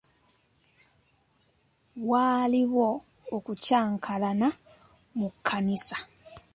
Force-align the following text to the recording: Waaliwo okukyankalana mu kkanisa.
Waaliwo 2.09 2.87
okukyankalana 3.35 4.49
mu 5.17 5.27
kkanisa. 5.33 5.97